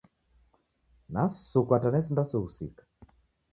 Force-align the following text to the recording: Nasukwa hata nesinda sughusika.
Nasukwa 1.11 1.73
hata 1.77 1.89
nesinda 1.93 2.23
sughusika. 2.29 2.83